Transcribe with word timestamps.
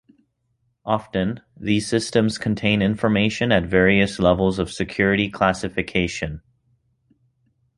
Often, 0.83 1.41
these 1.55 1.87
systems 1.87 2.39
contain 2.39 2.81
information 2.81 3.51
at 3.51 3.65
various 3.67 4.17
levels 4.17 4.57
of 4.57 4.71
security 4.71 5.29
classification. 5.29 6.41